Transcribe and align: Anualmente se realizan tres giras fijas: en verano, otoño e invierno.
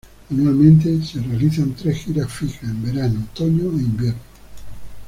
Anualmente 0.31 1.03
se 1.05 1.21
realizan 1.21 1.75
tres 1.75 1.99
giras 2.05 2.33
fijas: 2.33 2.63
en 2.63 2.81
verano, 2.81 3.27
otoño 3.31 3.65
e 3.77 3.83
invierno. 3.83 4.17